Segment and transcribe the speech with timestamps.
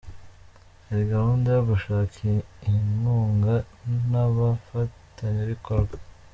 [0.87, 2.15] Hari gahunda yo gushaka
[2.73, 3.55] inkunga
[4.09, 5.95] n’abafatanyabikorwa.